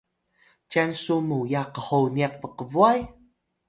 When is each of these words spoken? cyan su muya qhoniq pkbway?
cyan 0.69 0.91
su 1.01 1.15
muya 1.27 1.63
qhoniq 1.75 2.33
pkbway? 2.41 2.99